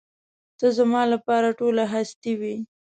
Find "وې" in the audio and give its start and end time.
2.39-2.55